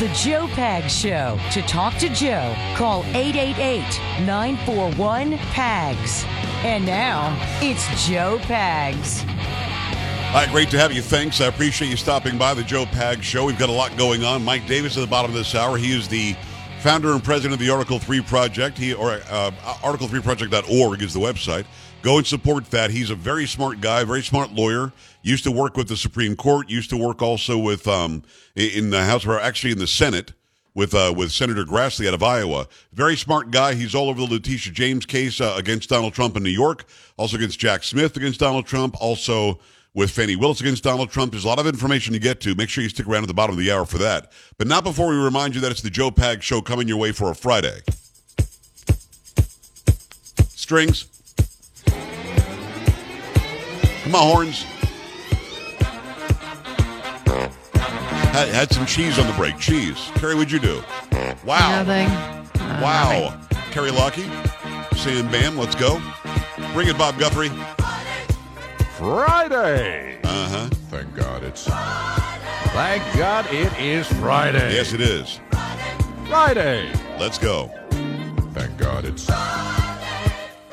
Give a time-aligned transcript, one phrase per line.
[0.00, 1.38] The Joe Pag Show.
[1.52, 3.82] To talk to Joe, call 888
[4.24, 6.24] 941 PAGS.
[6.64, 9.22] And now, it's Joe Pags.
[10.32, 11.02] Right, great to have you.
[11.02, 11.42] Thanks.
[11.42, 13.44] I appreciate you stopping by the Joe Pag Show.
[13.44, 14.42] We've got a lot going on.
[14.42, 15.76] Mike Davis at the bottom of this hour.
[15.76, 16.34] He is the
[16.80, 18.78] founder and president of the Article 3 Project.
[18.78, 19.50] He or uh,
[19.82, 21.66] article3project.org is the website.
[22.02, 22.90] Go and support that.
[22.90, 24.92] He's a very smart guy, very smart lawyer.
[25.22, 26.70] Used to work with the Supreme Court.
[26.70, 28.22] Used to work also with um,
[28.56, 30.32] in the House, or actually in the Senate
[30.74, 32.66] with uh, with Senator Grassley out of Iowa.
[32.94, 33.74] Very smart guy.
[33.74, 36.84] He's all over the Letitia James case uh, against Donald Trump in New York.
[37.18, 38.96] Also against Jack Smith against Donald Trump.
[38.98, 39.60] Also
[39.92, 41.32] with Fani Willis against Donald Trump.
[41.32, 42.54] There's a lot of information to get to.
[42.54, 44.32] Make sure you stick around at the bottom of the hour for that.
[44.56, 47.12] But not before we remind you that it's the Joe Pag Show coming your way
[47.12, 47.80] for a Friday.
[50.48, 51.19] Strings.
[54.10, 54.62] Come on, horns.
[58.32, 59.56] Had, had some cheese on the break.
[59.56, 60.10] Cheese.
[60.16, 60.82] Carrie, what'd you do?
[61.44, 61.84] Wow.
[61.84, 62.08] Nothing.
[62.82, 63.40] Wow.
[63.70, 64.28] Carrie Lockie,
[64.96, 66.02] Sam Bam, let's go.
[66.72, 67.50] Bring it, Bob Guthrie.
[68.98, 70.18] Friday.
[70.24, 70.68] Uh huh.
[70.88, 71.66] Thank God it's.
[71.66, 74.74] Thank God it is Friday.
[74.74, 75.38] Yes, it is.
[76.26, 76.92] Friday.
[77.20, 77.70] Let's go.
[78.54, 79.30] Thank God it's.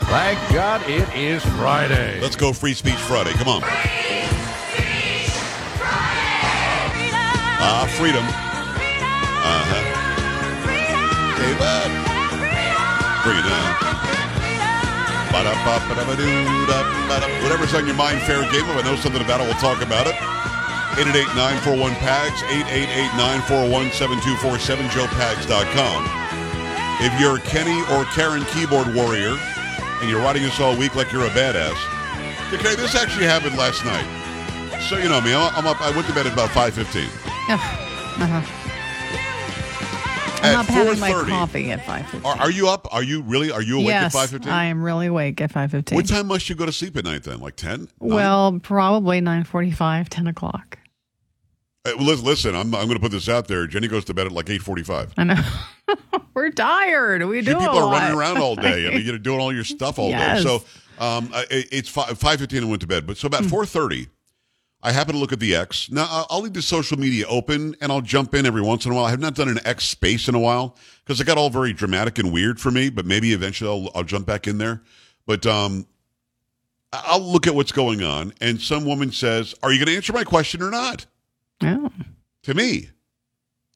[0.07, 2.21] Thank God it is Friday.
[2.21, 3.33] Let's go Free Speech Friday.
[3.33, 3.61] Come on.
[7.59, 8.23] Ah, freedom.
[8.23, 9.83] Uh huh.
[11.35, 11.91] David.
[13.23, 13.47] Bring it
[17.43, 18.63] Whatever's on your mind, fair game.
[18.63, 20.15] If I know something about it, we'll talk about it.
[20.95, 22.43] 888-941-PAGS,
[23.51, 26.07] 888-941-7247, joepags.com.
[26.99, 29.37] If you're Kenny or Karen keyboard warrior
[30.01, 31.77] and you're writing us all week like you're a badass,
[32.53, 34.05] okay, this actually happened last night.
[34.89, 35.81] So you know me, I'm I'm up.
[35.81, 37.07] I went to bed at about 5:15.
[38.19, 38.41] Uh-huh.
[40.39, 41.29] I'm At not having my 4:30.
[41.29, 42.25] coffee at 5.15.
[42.25, 42.87] Are, are you up?
[42.91, 43.51] Are you really?
[43.51, 44.47] Are you awake yes, at 5:15?
[44.47, 45.93] I am really awake at 5.15.
[45.93, 47.39] What time must you go to sleep at night then?
[47.39, 47.89] Like 10?
[47.99, 50.79] Well, probably 9.45, 10 o'clock.
[51.95, 53.67] Lis- Listen, I'm, I'm going to put this out there.
[53.67, 55.11] Jenny goes to bed at like 8:45.
[55.17, 55.35] I know.
[56.33, 57.23] We're tired.
[57.25, 58.87] We You do people a are running around all day.
[58.87, 60.43] I mean, you're doing all your stuff all Yes.
[60.43, 60.49] day.
[60.49, 60.63] So
[61.03, 63.07] um, it- it's five fifteen and went to bed.
[63.07, 63.49] But so about Hmm.
[63.49, 64.07] four thirty,
[64.83, 65.89] I happen to look at the X.
[65.89, 68.95] Now I'll leave the social media open and I'll jump in every once in a
[68.95, 69.05] while.
[69.05, 71.73] I have not done an X space in a while because it got all very
[71.73, 72.89] dramatic and weird for me.
[72.89, 74.81] But maybe eventually I'll, I'll jump back in there.
[75.25, 75.87] But um,
[76.93, 80.13] I'll look at what's going on, and some woman says, "Are you going to answer
[80.13, 81.05] my question or not?"
[81.63, 81.91] Oh.
[82.43, 82.89] to me.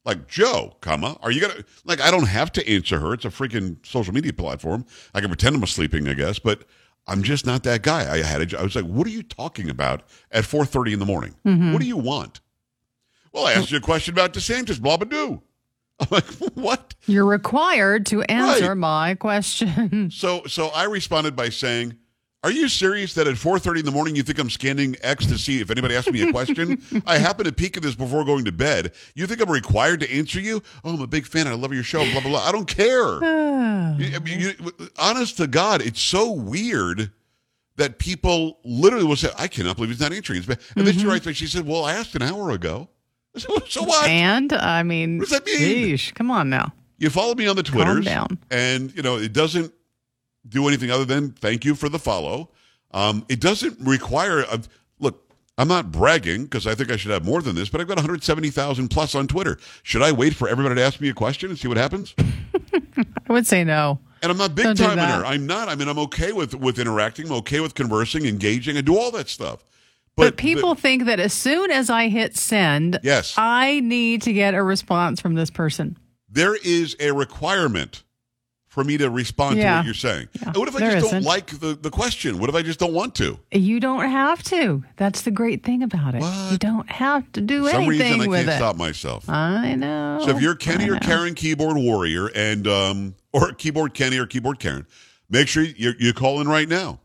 [0.04, 2.02] Like Joe, comma, are you gonna like?
[2.02, 3.14] I don't have to answer her.
[3.14, 4.84] It's a freaking social media platform.
[5.14, 6.64] I can pretend I'm sleeping, I guess, but
[7.06, 8.12] I'm just not that guy.
[8.12, 11.06] I had a, I was like, what are you talking about at 4:30 in the
[11.06, 11.36] morning?
[11.46, 11.72] Mm-hmm.
[11.72, 12.42] What do you want?
[13.32, 15.44] Well, I asked you a question about DeSantis, blah blah do.
[16.00, 16.26] I'm like,
[16.56, 16.96] what?
[17.06, 18.78] You're required to answer Right.
[18.78, 20.10] my question.
[20.10, 21.96] So so I responded by saying,
[22.44, 25.38] "Are you serious that at 4:30 in the morning you think I'm scanning X to
[25.38, 26.82] see if anybody asks me a question?
[27.06, 28.94] I happen to peek at this before going to bed.
[29.16, 30.64] You think I'm required to answer you?
[30.84, 31.48] Oh, I'm a big fan.
[31.48, 32.04] I love your show.
[32.12, 32.48] Blah blah blah.
[32.48, 33.20] I don't care.
[33.98, 37.12] You- I mean, you- honest to God, it's so weird
[37.76, 40.94] that people literally will say, "I cannot believe he's not answering." It's bad." And then
[40.94, 41.10] she mm-hmm.
[41.10, 41.36] writes back.
[41.36, 42.90] She said, "Well, I asked an hour ago."
[43.38, 44.10] Said, So what?
[44.10, 45.90] and, I mean, What does that mean?
[45.90, 46.74] Sheesh, come on now.
[46.98, 48.38] You follow me on the Twitters, down.
[48.52, 49.74] and you know it doesn't
[50.48, 52.50] do anything other than thank you for the follow.
[52.92, 54.42] Um, it doesn't require.
[54.42, 54.62] A,
[55.00, 57.88] look, I'm not bragging because I think I should have more than this, but I've
[57.88, 59.58] got 170,000 plus on Twitter.
[59.84, 62.14] Should I wait for everybody to ask me a question and see what happens?
[63.30, 64.00] I would say no.
[64.22, 65.26] And I'm not big Don't time in her.
[65.26, 65.68] I'm not.
[65.70, 67.26] I mean, I'm okay with with interacting.
[67.28, 69.64] I'm okay with conversing, engaging, and do all that stuff.
[70.16, 73.34] But, people think that as soon as I hit send, Yes.
[73.38, 75.98] I need to get a response from this person.
[76.30, 78.04] there is a requirement
[78.72, 80.30] for me to respond to what you're saying.
[80.42, 80.54] Yeah.
[80.56, 81.24] What if I There just isn't.
[81.24, 82.40] don't like the, the question?
[82.40, 83.38] What if I just don't want to?
[83.52, 84.86] You don't have to.
[84.96, 86.22] That's the great thing about it.
[86.22, 86.54] What?
[86.54, 88.56] You don't have to do For some anything reason, I with can't it.
[88.56, 89.28] stop myself.
[89.30, 90.22] I know.
[90.24, 90.98] So if you're Kenny or.
[91.00, 94.88] Karen keyboard warrior and um or keyboard Kenny or keyboard Karen,
[95.30, 97.02] make sure you you call in right now.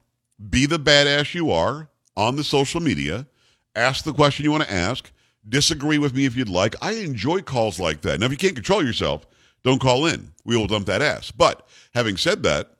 [0.48, 3.26] Be the badass you are on the social media.
[3.74, 5.10] Ask the question you want to ask.
[5.48, 6.76] Disagree with me if you'd like.
[6.80, 8.20] I enjoy calls like that.
[8.20, 9.26] Now, if you can't control yourself,
[9.66, 10.32] don't call in.
[10.44, 11.32] We will dump that ass.
[11.32, 12.70] But having said that,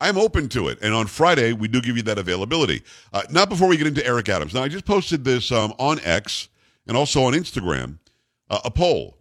[0.00, 0.78] I'm open to it.
[0.82, 2.82] And on Friday, we do give you that availability.
[3.12, 4.52] Uh, not before we get into Eric Adams.
[4.52, 6.48] Now, I just posted this um, on X
[6.88, 7.98] and also on Instagram
[8.50, 9.16] uh, a poll.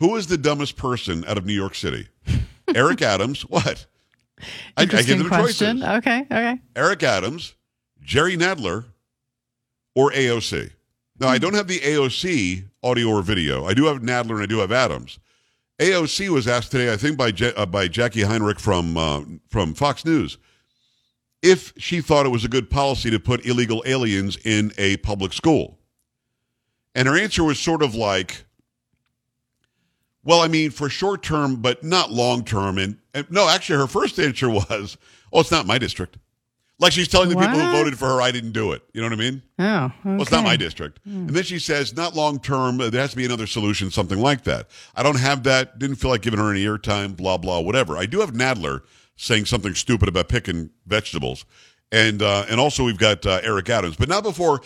[0.00, 2.08] Who is the dumbest person out of New York City?
[2.74, 3.40] Eric Adams.
[3.42, 3.86] What?
[4.76, 5.78] I, I give them question.
[5.78, 5.96] choices.
[5.96, 6.60] Okay, okay.
[6.76, 7.54] Eric Adams,
[8.02, 8.84] Jerry Nadler,
[9.94, 10.72] or AOC.
[11.18, 13.64] Now, I don't have the AOC audio or video.
[13.64, 15.18] I do have Nadler and I do have Adams.
[15.78, 20.04] AOC was asked today, I think by uh, by Jacqui Heinrich from uh, from Fox
[20.04, 20.38] News,
[21.42, 25.34] if she thought it was a good policy to put illegal aliens in a public
[25.34, 25.78] school,
[26.94, 28.46] and her answer was sort of like,
[30.24, 33.86] "Well, I mean, for short term, but not long term." And, and no, actually, her
[33.86, 34.96] first answer was,
[35.30, 36.16] "Oh, it's not my district."
[36.78, 39.06] Like she's telling the people who voted for her, "I didn't do it." You know
[39.08, 39.42] what I mean?
[39.58, 39.94] Oh, okay.
[40.04, 41.00] Well, it's not my district.
[41.06, 42.80] And then she says, not long term.
[42.80, 44.68] uh, There has to be another solution, something like that.
[44.94, 45.78] I don't have that.
[45.78, 47.96] Didn't feel like giving her any airtime, blah, blah, whatever.
[47.96, 48.82] I do have Nadler
[49.16, 51.46] saying something stupid about picking vegetables.
[51.92, 53.94] And uh, and also we've got uh, Eric Adams.
[53.94, 54.60] But now before,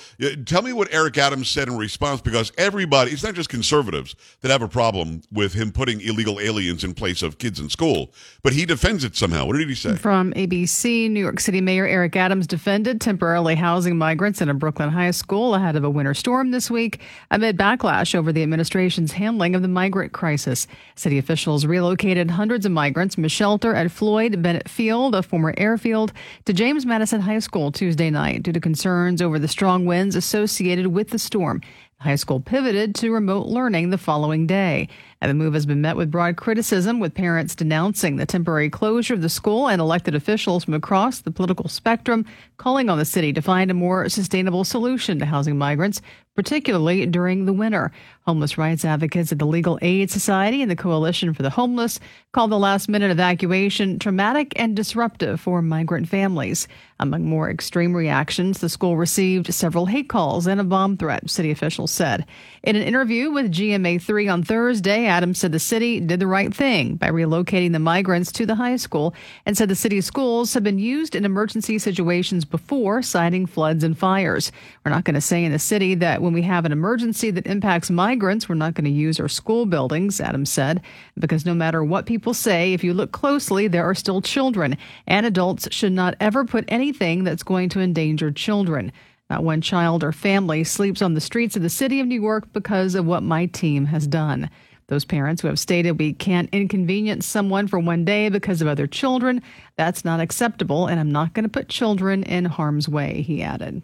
[0.47, 4.51] tell me what Eric Adams said in response, because everybody, it's not just conservatives that
[4.51, 8.55] have a problem with him putting illegal aliens in place of kids in school, but
[8.55, 9.45] he defends it somehow.
[9.45, 9.97] What did he say?
[9.97, 14.89] From ABC, New York City Mayor Eric Adams defended temporarily housing migrants in a Brooklyn
[14.89, 17.01] high school ahead of a winter storm this week
[17.31, 20.67] amid backlash over the administration's handling of the migrant crisis.
[20.95, 25.53] City officials relocated hundreds of migrants from a shelter at Floyd Bennett Field, a former
[25.59, 26.15] airfield,
[26.47, 30.87] to James Madison High School Tuesday night due to concerns over the strong winds associated
[30.87, 31.61] with the storm.
[31.99, 34.89] The high school pivoted to remote learning the following day.
[35.21, 39.15] And the move has been met with broad criticism, with parents denouncing the temporary closure
[39.15, 42.25] of the school and elected officials from across the political spectrum
[42.59, 46.01] calling on the city to find a more sustainable solution to housing migrants,
[46.41, 47.93] particularly during the winter.
[48.27, 52.01] Homeless rights advocates at the Legal Aid Society and the Coalition for the Homeless
[52.33, 56.67] called the last minute evacuation traumatic and disruptive for migrant families.
[57.01, 61.51] Among more extreme reactions, the school received several hate calls and a bomb threat, city
[61.51, 62.27] officials said.
[62.63, 66.97] In an interview with GMA3 on Thursday, Adams said the city did the right thing
[66.97, 69.15] by relocating the migrants to the high school
[69.47, 73.99] and said the city's schools have been used in emergency situations before, citing floods and
[73.99, 74.53] fires.
[74.85, 77.47] We're not going to say in the city that when we have an emergency that
[77.47, 80.83] impacts migrants, we're not going to use our school buildings, Adams said,
[81.19, 85.27] because no matter what people say, if you look closely, there are still children, and
[85.27, 88.93] adults should not ever put anything that's going to endanger children.
[89.29, 92.53] Not one child or family sleeps on the streets of the city of New York
[92.53, 94.51] because of what my team has done.
[94.89, 98.89] Those parents who have stated we can't inconvenience someone for one day because of other
[98.89, 99.41] children,
[99.77, 103.83] that's not acceptable, and I'm not going to put children in harm's way, he added.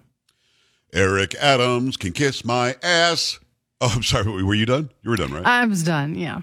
[0.92, 3.38] Eric Adams can kiss my ass.
[3.80, 4.42] Oh, I'm sorry.
[4.42, 4.90] Were you done?
[5.02, 5.44] You were done, right?
[5.44, 6.40] I was done, yeah.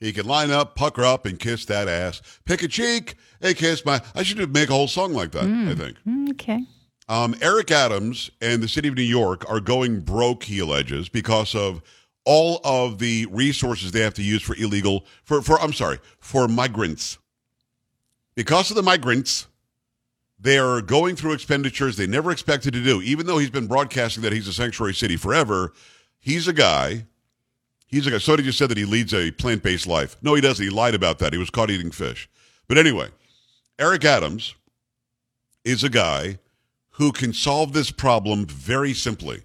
[0.00, 2.20] He can line up, pucker up, and kiss that ass.
[2.44, 4.00] Pick a cheek, hey, kiss my.
[4.14, 5.44] I should make a whole song like that.
[5.44, 5.96] I think.
[6.30, 6.64] Okay.
[7.08, 10.42] Um, Eric Adams and the city of New York are going broke.
[10.42, 11.80] He alleges because of
[12.24, 15.60] all of the resources they have to use for illegal for for.
[15.60, 17.18] I'm sorry for migrants.
[18.34, 19.46] Because of the migrants,
[20.38, 23.00] they are going through expenditures they never expected to do.
[23.02, 25.72] Even though he's been broadcasting that he's a sanctuary city forever,
[26.18, 27.06] he's a guy.
[27.86, 28.18] He's a guy.
[28.18, 30.16] So did you said that he leads a plant based life?
[30.22, 30.62] No, he doesn't.
[30.62, 31.32] He lied about that.
[31.32, 32.28] He was caught eating fish.
[32.68, 33.08] But anyway,
[33.78, 34.54] Eric Adams
[35.64, 36.38] is a guy
[36.90, 39.42] who can solve this problem very simply.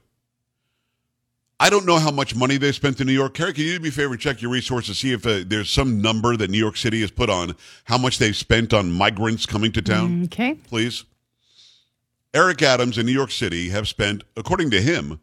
[1.61, 3.35] I don't know how much money they spent in New York.
[3.35, 5.69] Carrie, can you do me a favor and check your resources, see if uh, there's
[5.69, 9.45] some number that New York City has put on how much they've spent on migrants
[9.45, 10.23] coming to town?
[10.23, 10.55] Okay.
[10.55, 11.05] please.
[12.33, 15.19] Eric Adams in New York City have spent, according to him,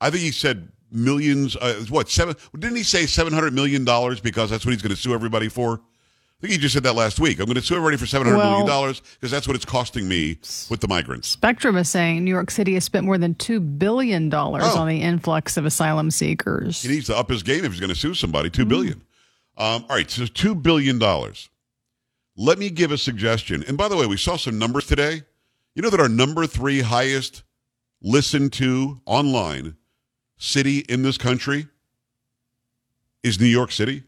[0.00, 1.54] I think he said millions.
[1.54, 2.34] Uh, what seven?
[2.58, 5.48] Didn't he say seven hundred million dollars because that's what he's going to sue everybody
[5.50, 5.82] for?
[6.44, 7.38] I think he just said that last week.
[7.38, 9.64] I'm going to sue everybody for seven hundred million Well- dollars because that's what it's
[9.64, 10.36] costing me
[10.68, 11.26] with the migrants.
[11.26, 14.78] Spectrum is saying New York City has spent more than $2 billion Oh.
[14.78, 16.82] on the influx of asylum seekers.
[16.82, 18.50] He needs to up his game if he's going to sue somebody.
[18.50, 19.00] Two billion.
[19.56, 21.48] Um, all right, so two billion dollars.
[22.36, 23.64] Let me give a suggestion.
[23.66, 25.22] And by the way, we saw some numbers today.
[25.74, 27.42] You know that our number three highest
[28.02, 29.76] listened to online
[30.36, 31.68] city in this country
[33.22, 34.02] is New York City.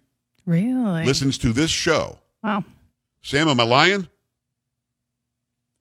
[0.45, 1.07] Really?
[1.07, 2.19] Listens to this show.
[2.47, 2.62] Wow.
[3.23, 4.09] Sam, am I lying?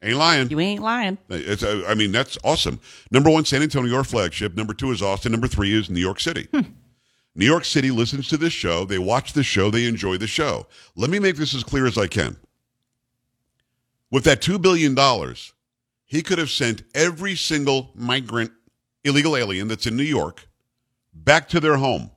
[0.02, 0.50] Ain't lying.
[0.50, 1.20] You ain't lying.
[1.30, 2.80] It's, uh, I mean, that's awesome.
[3.12, 4.56] Number one, San Antonio, your flagship.
[4.56, 5.32] Number two is Austin.
[5.32, 6.48] Number three is New York City.
[7.36, 8.84] New York City listens to this show.
[8.84, 9.70] They watch the show.
[9.70, 10.66] They enjoy the show.
[10.96, 12.36] Let me make this as clear as I can.
[14.10, 14.96] With that $2 billion,
[16.06, 18.52] he could have sent every single migrant,
[19.04, 20.48] illegal alien that's in New York
[21.14, 22.10] back to their home,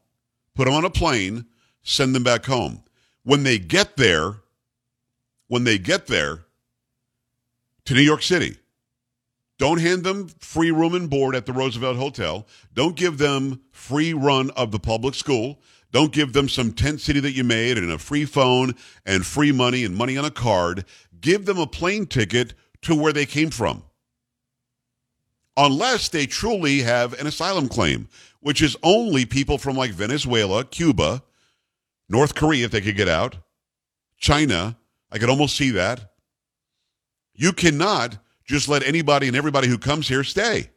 [0.55, 1.45] put them on a plane,
[1.83, 2.83] send them back home.
[3.28, 4.37] When they get there,
[5.49, 6.47] when they get there
[7.85, 8.56] to New York City,
[9.58, 12.47] don't hand them free room and board at the Roosevelt Hotel.
[12.73, 15.61] Don't give them free run of the public school.
[15.92, 19.52] Don't give them some tent city that you made and a free phone and free
[19.52, 20.87] money and money on a card.
[21.20, 23.82] Give them a plane ticket to where they came from.
[25.54, 28.08] Unless they truly have an asylum claim,
[28.40, 31.23] which is only people from like Venezuela, Cuba,
[32.08, 33.36] North Korea, if they could get out,
[34.18, 34.76] China,
[35.10, 36.12] I could almost see that.
[37.34, 40.70] You cannot just let anybody and everybody who comes here stay.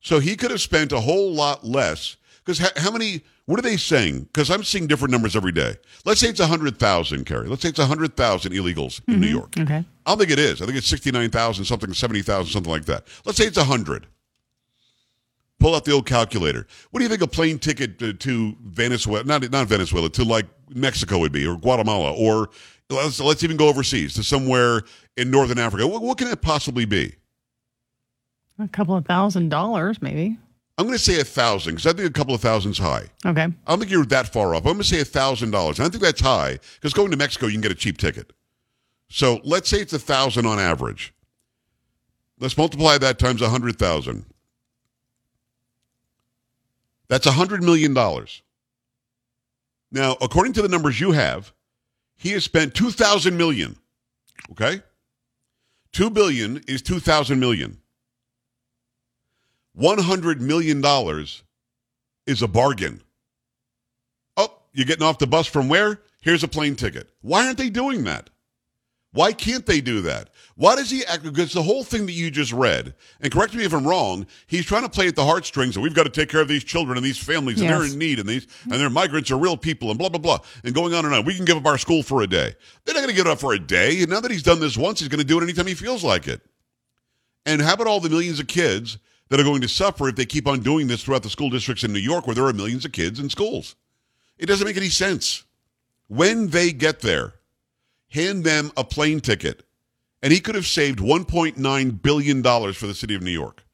[0.00, 2.16] So he could have spent a whole lot less.
[2.38, 4.22] Because how, how, many, what are they saying?
[4.22, 5.76] Because I'm seeing different numbers every day.
[6.06, 7.48] Let's say it's 100,000, Carrie.
[7.48, 9.36] Let's say it's 100,000 illegals in New mm-hmm.
[9.36, 9.54] York.
[9.58, 9.84] Okay.
[10.06, 10.62] I don't think it is.
[10.62, 13.06] I think it's 69,000, something, 70,000, something like that.
[13.26, 14.06] Let's say it's 100.
[15.60, 16.66] Pull out the old calculator.
[16.90, 20.46] What do you think a plane ticket to, to Venezuela, not, not Venezuela, to like
[20.74, 22.48] Mexico would be, or Guatemala, or
[22.88, 24.82] let's, let's even go overseas to somewhere
[25.16, 25.86] in Northern Africa?
[25.86, 27.14] What, what can it possibly be?
[28.58, 30.36] A couple of thousand dollars, maybe.
[30.78, 33.04] I'm going to say a thousand because I think a couple of thousands high.
[33.26, 33.42] Okay.
[33.42, 34.64] I don't think you're that far off.
[34.64, 35.78] I'm going to say a thousand dollars.
[35.78, 38.32] I think that's high because going to Mexico you can get a cheap ticket.
[39.10, 41.12] So let's say it's a thousand on average.
[42.38, 44.24] Let's multiply that times a hundred thousand.
[47.10, 48.40] That's a hundred million dollars.
[49.90, 51.52] Now, according to the numbers you have,
[52.16, 53.76] he has spent two thousand million.
[54.52, 54.80] Okay,
[55.92, 57.78] two billion is two thousand million.
[59.78, 60.84] $100 million
[62.26, 63.00] is a bargain.
[64.36, 66.00] Oh, you're getting off the bus from where?
[66.20, 67.08] Here's a plane ticket.
[67.22, 68.29] Why aren't they doing that?
[69.12, 70.30] Why can't they do that?
[70.54, 71.24] Why does he act?
[71.24, 74.64] Because the whole thing that you just read, and correct me if I'm wrong, he's
[74.64, 76.96] trying to play at the heartstrings and we've got to take care of these children
[76.96, 78.94] and these families and they're in need and these and their mm-hmm.
[78.94, 81.24] migrants are real people and blah blah blah and going on and on.
[81.24, 82.54] We can give up our school for a day.
[82.84, 84.00] They're not going to give it up for a day.
[84.00, 86.04] And now that he's done this once, he's going to do it anytime he feels
[86.04, 86.40] like it.
[87.46, 88.98] And how about all the millions of kids
[89.28, 91.82] that are going to suffer if they keep on doing this throughout the school districts
[91.82, 93.74] in New York where there are millions of kids in schools?
[94.38, 95.44] It doesn't make any sense.
[96.06, 97.34] When they get there,
[98.10, 99.64] hand them a plane ticket.
[100.22, 103.64] And he could have saved $1.9 billion for the city of New York.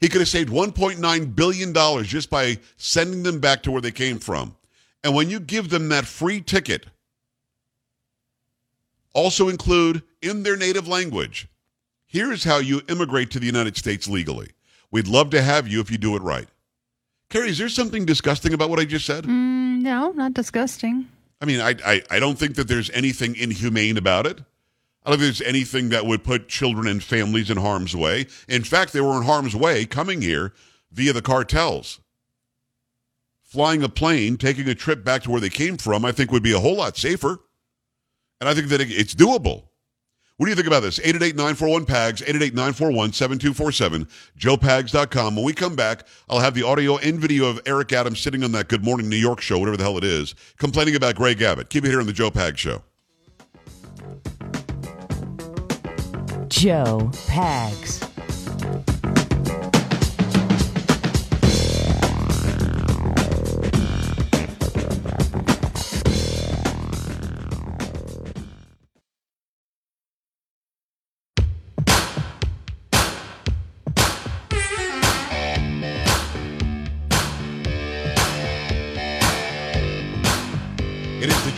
[0.00, 4.18] He could have saved $1.9 billion just by sending them back to where they came
[4.18, 4.56] from.
[5.04, 6.86] And when you give them that free ticket,
[9.12, 11.48] also include in their native language,
[12.06, 14.50] here's how you immigrate to the United States legally.
[14.90, 16.48] We'd love to have you if you do it right.
[17.28, 19.24] Carrie, is there something disgusting about what I just said?
[19.24, 21.08] Mm, no, not disgusting.
[21.40, 24.40] I mean, I, I, I don't think that there's anything inhumane about it.
[25.04, 28.26] I don't think there's anything that would put children and families in harm's way.
[28.48, 30.52] In fact, they were in harm's way coming here
[30.92, 32.00] via the cartels.
[33.42, 36.42] Flying a plane, taking a trip back to where they came from, I think would
[36.42, 37.40] be a whole lot safer.
[38.40, 39.69] And I think that it's doable.
[40.40, 40.98] What do you think about this?
[41.00, 45.36] 888-941-PAGS, 888-941-7247, joepags.com.
[45.36, 48.52] When we come back, I'll have the audio and video of Eric Adams sitting on
[48.52, 51.68] that Good Morning New York show, whatever the hell it is, complaining about Greg Abbott.
[51.68, 52.82] Keep it here on the Joe Pags Show.
[56.48, 58.09] Joe Pags.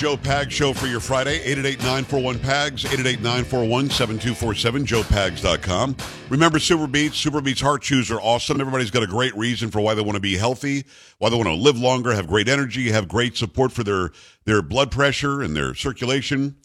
[0.02, 5.96] Joe Pags Show for your Friday, 888-941-PAGS, 888-941-7247, joepags.com.
[6.28, 8.60] Remember SuperBeets, Super Beats Heart Chews are awesome.
[8.60, 10.84] Everybody's got a great reason for why they want to be healthy,
[11.18, 14.10] why they want to live longer, have great energy, have great support for their,
[14.44, 16.56] their blood pressure and their circulation,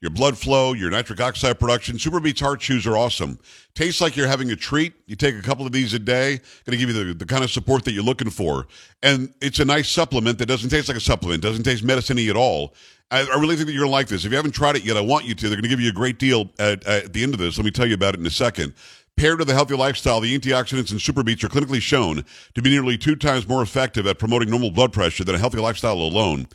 [0.00, 1.96] your blood flow, your nitric oxide production.
[1.96, 3.38] SuperBeets Heart Chews are awesome.
[3.74, 4.92] Tastes like you're having a treat.
[5.06, 7.42] You take a couple of these a day, going to give you the, the kind
[7.42, 8.66] of support that you're looking for.
[9.02, 12.36] And it's a nice supplement that doesn't taste like a supplement, doesn't taste medicine-y at
[12.36, 12.74] all.
[13.10, 14.24] I, I really think that you're going to like this.
[14.24, 15.48] If you haven't tried it yet, I want you to.
[15.48, 17.56] They're going to give you a great deal at, at the end of this.
[17.56, 18.74] Let me tell you about it in a second.
[19.16, 22.22] Paired with a healthy lifestyle, the antioxidants in SuperBeets are clinically shown
[22.54, 25.56] to be nearly two times more effective at promoting normal blood pressure than a healthy
[25.58, 26.46] lifestyle alone.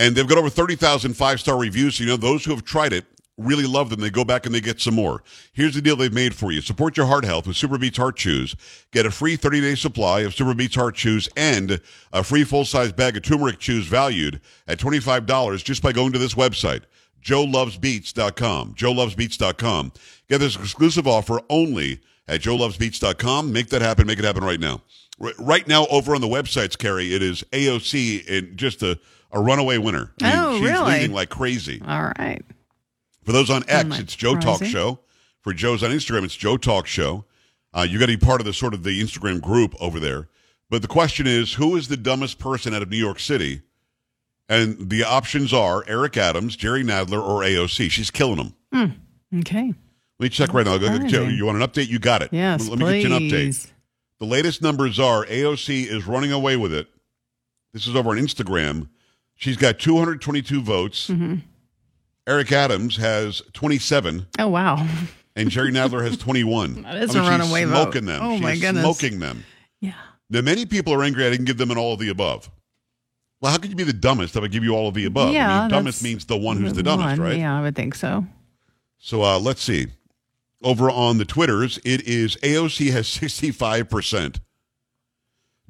[0.00, 1.96] And they've got over 30,000 five star reviews.
[1.96, 3.04] So, you know, those who have tried it
[3.36, 4.00] really love them.
[4.00, 5.22] They go back and they get some more.
[5.52, 8.56] Here's the deal they've made for you support your heart health with SuperBeets Heart Chews.
[8.92, 11.80] Get a free 30 day supply of SuperBeets Heart Chews and
[12.14, 16.18] a free full size bag of turmeric chews valued at $25 just by going to
[16.18, 16.84] this website.
[17.22, 18.74] JoeLovesBeets.com.
[18.74, 19.92] JoeLovesBeets.com.
[20.30, 23.52] Get this exclusive offer only at JoeLovesBeets.com.
[23.52, 24.06] Make that happen.
[24.06, 24.80] Make it happen right now.
[25.38, 28.98] Right now, over on the websites, Carrie, it is AOC in just a,
[29.32, 30.12] a runaway winner.
[30.22, 30.92] I mean, Oh, she's really?
[30.92, 31.80] leading like crazy.
[31.86, 32.42] All right.
[33.24, 34.64] For those on X, it's Joe Talk.
[34.64, 35.00] Show.
[35.42, 37.24] For Joe's on Instagram, it's Joe Talk Show.
[37.72, 40.28] Uh, you got to be part of the sort of the Instagram group over there.
[40.68, 43.62] But the question is, who is the dumbest person out of New York City?
[44.48, 47.90] And the options are Eric Adams, Jerry Nadler, or AOC.
[47.90, 49.00] She's killing them.
[49.38, 49.66] Okay.
[50.18, 50.76] Let me check right now.
[51.06, 51.88] Joe, you want an update?
[51.88, 52.30] You got it.
[52.32, 53.02] Yes, Let me please.
[53.04, 53.66] get you an update.
[54.18, 56.88] The latest numbers are AOC is running away with it.
[57.72, 58.88] This is over on Instagram.
[59.40, 61.08] She's got 222 votes.
[61.08, 61.36] Mm-hmm.
[62.26, 64.86] Eric Adams has 27, Oh wow.
[65.34, 66.82] and Jerry Nadler has 21.
[66.82, 67.82] That is I a mean, runaway she's vote.
[67.82, 68.20] smoking them.
[68.22, 68.82] Oh, she's my goodness.
[68.84, 69.44] smoking them.
[69.80, 69.94] Yeah.
[70.28, 72.50] Now, many people are angry I didn't give them an all of the above.
[73.40, 75.32] Well, how could you be the dumbest if I give you all of the above?
[75.32, 77.20] Yeah, I mean, dumbest means the one who's the dumbest, one.
[77.30, 77.38] right?
[77.38, 78.26] Yeah, I would think so.
[78.98, 79.86] So uh, let's see.
[80.62, 84.40] Over on the Twitters, it is AOC has 65%.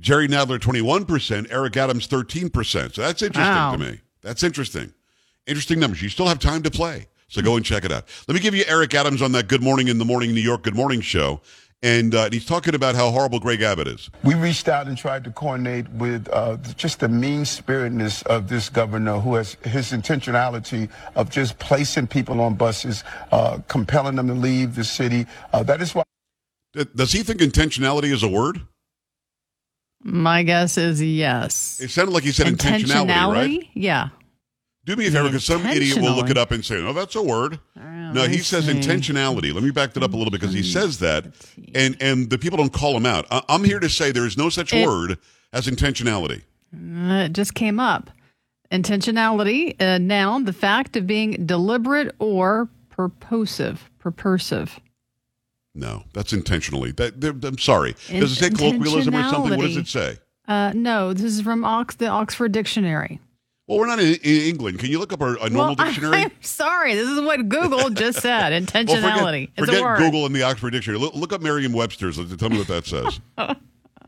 [0.00, 2.95] Jerry Nadler 21%, Eric Adams 13%.
[2.95, 3.73] So that's interesting Wow.
[3.73, 4.00] to me.
[4.23, 4.92] That's interesting.
[5.47, 6.02] Interesting numbers.
[6.02, 7.09] You still have time to play.
[7.28, 8.07] So go and check it out.
[8.26, 10.62] Let me give you Eric Adams on that Good Morning in the Morning New York
[10.62, 11.40] Good Morning show.
[11.83, 14.11] And uh, he's talking about how horrible Greg Abbott is.
[14.23, 18.69] We reached out and tried to coordinate with uh, just the mean spiritedness of this
[18.69, 23.02] governor who has his intentionality of just placing people on buses,
[23.33, 25.25] uh, compelling them to leave the city.
[25.54, 26.02] Uh, that is why.
[26.95, 28.61] Does he think intentionality is a word?
[30.02, 31.80] My guess is yes.
[31.80, 33.69] It sounded like he said intentionality, right?
[33.75, 34.09] Yeah.
[34.87, 37.14] Do me a favor, because some idiot will look it up and say, "Oh, that's
[37.14, 38.73] a word." right, no, he says see.
[38.73, 39.52] intentionality.
[39.52, 41.26] Let me back that up a little bit because he says that,
[41.75, 43.26] and and the people don't call him out.
[43.30, 45.19] I, I'm here to say there is no such It- word
[45.52, 46.42] as intentionality.
[46.75, 48.11] Uh, it just came up.
[48.73, 53.90] Intentionality, a noun, the fact of being deliberate or purposive.
[53.99, 54.78] Purposive.
[55.74, 56.92] No, that's intentionally.
[56.92, 57.94] That, I'm sorry.
[58.08, 59.56] Does it say colloquialism or something?
[59.56, 60.18] What does it say?
[60.48, 63.20] Uh, no, this is from Ox- the Oxford Dictionary.
[63.68, 64.80] Well, we're not in, in England.
[64.80, 66.16] Can you look up a, a normal well, dictionary?
[66.16, 66.96] I'm sorry.
[66.96, 68.50] This is what Google just said.
[68.52, 69.48] Well, Intentionality.
[69.48, 69.98] forget, it's forget a word.
[69.98, 70.98] Google and the Oxford Dictionary.
[70.98, 72.16] Look, look up Merriam-Webster's.
[72.36, 73.20] Tell me what that says.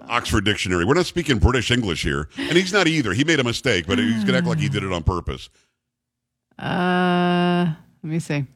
[0.09, 0.85] Oxford Dictionary.
[0.85, 3.12] We're not speaking British English here, and he's not either.
[3.12, 5.49] He made a mistake, but he's going to act like he did it on purpose.
[6.59, 8.47] Uh, let me see.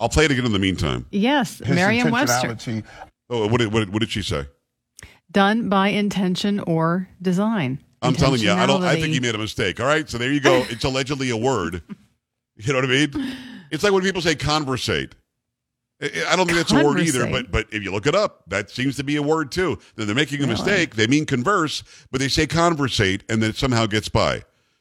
[0.00, 1.06] I'll play it again in the meantime.
[1.10, 2.56] Yes, His Merriam-Webster.
[3.28, 4.46] Oh, what did, what, did- what did she say?
[5.30, 7.78] Done by intention or design.
[8.02, 8.82] I'm telling you, I don't.
[8.82, 9.12] I think Intentionality.
[9.12, 9.78] he made a mistake.
[9.78, 10.64] All right, so there you go.
[10.70, 11.82] It's allegedly a word.
[12.56, 13.36] You know what I mean?
[13.70, 15.14] It's like when people say conversate.
[16.02, 18.42] I I don't think that's a word either, but but if you look it up,
[18.48, 19.78] that seems to be a word too.
[19.96, 20.52] Then they're making a Really?
[20.54, 20.96] mistake.
[20.96, 24.38] They mean converse, but they say conversate, and then it somehow gets by.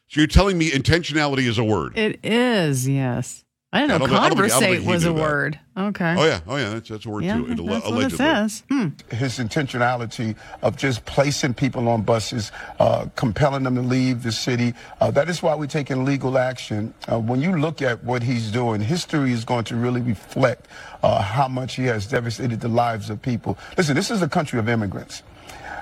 [0.07, 1.97] So you're telling me intentionality is a word?
[1.97, 3.43] It is, yes.
[3.71, 5.21] I didn't know don't- I don't think- I don't conversate was a knew that.
[5.21, 5.59] word.
[5.77, 6.15] Okay.
[6.17, 7.51] oh yeah, oh yeah, that's, that's a word yeah, too.
[7.51, 8.63] It, that's alle- what it says.
[8.67, 8.87] Hmm.
[9.11, 14.73] his intentionality of just placing people on buses, uh, compelling them to leave the city.
[14.99, 16.95] Uh, that is why we're taking legal action.
[17.11, 20.67] Uh, when you look at what he's doing, history is going to really reflect
[21.03, 23.55] uh, how much he has devastated the lives of people.
[23.77, 25.21] Listen, this is a country of immigrants.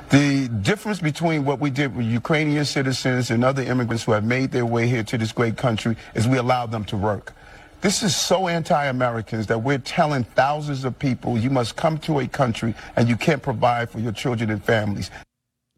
[0.09, 4.51] The difference between what we did with Ukrainian citizens and other immigrants who have made
[4.51, 7.33] their way here to this great country is we allowed them to work.
[7.81, 12.27] This is so anti-Americans that we're telling thousands of people you must come to a
[12.27, 15.11] country and you can't provide for your children and families.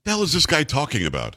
[0.06, 1.36] the hell is this guy talking about?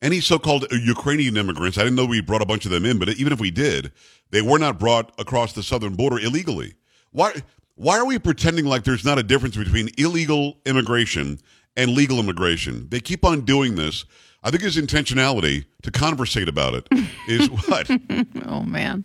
[0.00, 1.78] Any so-called Ukrainian immigrants?
[1.78, 3.92] I didn't know we brought a bunch of them in, but even if we did,
[4.30, 6.74] they were not brought across the southern border illegally.
[7.12, 7.32] Why?
[7.76, 11.40] Why are we pretending like there's not a difference between illegal immigration
[11.76, 12.88] and legal immigration?
[12.88, 14.04] They keep on doing this.
[14.44, 16.88] I think his intentionality to conversate about it
[17.28, 17.90] is what?
[18.46, 19.04] Oh man,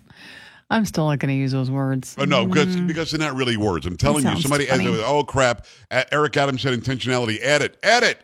[0.70, 2.16] I'm still not going to use those words.
[2.18, 3.86] Oh, no, because because they're not really words.
[3.86, 4.94] I'm telling you, somebody adds funny.
[4.94, 5.04] it.
[5.06, 5.66] Oh crap!
[5.90, 7.42] Eric Adams said intentionality.
[7.42, 7.78] Add it.
[7.82, 8.20] Add it.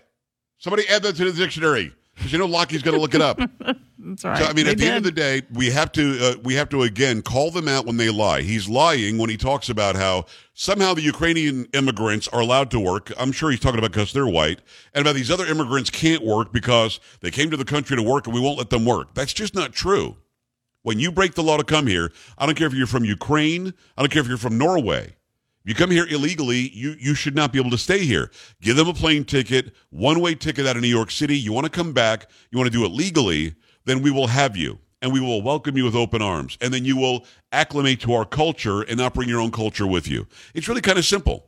[0.60, 3.38] Somebody add that to the dictionary because you know Lockie's going to look it up.
[3.98, 4.38] That's right.
[4.38, 6.54] So I mean, They at the end of the day, we have to uh, we
[6.54, 8.42] have to again call them out when they lie.
[8.42, 13.12] He's lying when he talks about how somehow the Ukrainian immigrants are allowed to work.
[13.18, 14.60] I'm sure he's talking about because they're white,
[14.94, 18.28] and about these other immigrants can't work because they came to the country to work
[18.28, 19.14] and we won't let them work.
[19.16, 20.18] That's just not true.
[20.86, 23.74] When you break the law to come here, I don't care if you're from Ukraine,
[23.98, 25.16] I don't care if you're from Norway.
[25.64, 28.30] If you come here illegally, you, you should not be able to stay here.
[28.62, 31.36] Give them a plane ticket, one way ticket out of New York City.
[31.36, 34.56] You want to come back, you want to do it legally, then we will have
[34.56, 36.56] you and we will welcome you with open arms.
[36.62, 40.08] And then you will acclimate to our culture and not bring your own culture with
[40.08, 40.28] you.
[40.54, 41.48] It's really kind of simple.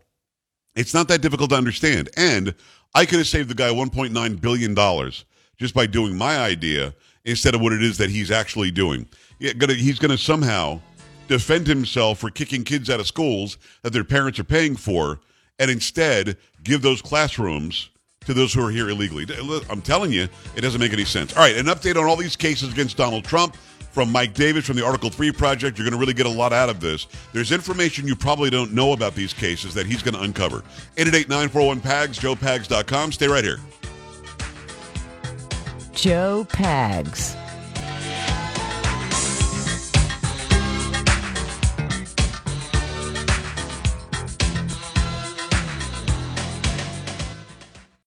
[0.76, 2.10] It's not that difficult to understand.
[2.18, 2.56] And
[2.96, 5.12] I could have saved the guy $1.9 billion
[5.58, 6.96] just by doing my idea
[7.28, 9.08] instead of what it is that he's actually doing.
[9.40, 10.80] Gonna, he's going to somehow
[11.28, 15.20] defend himself for kicking kids out of schools that their parents are paying for
[15.60, 17.90] and instead give those classrooms
[18.26, 19.26] to those who are here illegally.
[19.70, 21.36] I'm telling you, it doesn't make any sense.
[21.36, 23.56] All right, an update on all these cases against Donald Trump
[23.92, 25.78] from Mike Davis from the Article 3 Project.
[25.78, 27.08] You're going to really get a lot out of this.
[27.34, 30.64] There's information you probably don't know about these cases that he's going to uncover.
[30.98, 33.12] 888-941-PAGS, joepags.com.
[33.12, 33.60] Stay right here.
[35.94, 37.36] Joe Pags.